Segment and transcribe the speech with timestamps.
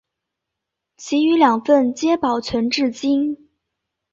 [0.97, 3.51] 其余两份皆保存至今。